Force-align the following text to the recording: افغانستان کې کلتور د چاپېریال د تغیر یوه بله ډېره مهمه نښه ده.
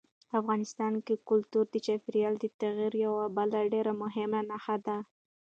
افغانستان 0.39 0.93
کې 1.05 1.15
کلتور 1.29 1.65
د 1.71 1.75
چاپېریال 1.85 2.35
د 2.39 2.45
تغیر 2.61 2.93
یوه 3.05 3.23
بله 3.37 3.59
ډېره 3.73 3.93
مهمه 4.03 4.39
نښه 4.49 4.75
ده. 4.85 4.97